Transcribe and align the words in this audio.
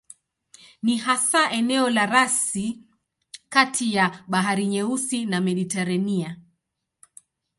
Ni 0.83 0.97
hasa 0.97 1.51
eneo 1.51 1.89
la 1.89 2.05
rasi 2.05 2.83
kati 3.49 3.93
ya 3.93 4.23
Bahari 4.27 4.67
Nyeusi 4.67 5.25
na 5.25 5.41
Mediteranea. 5.41 6.37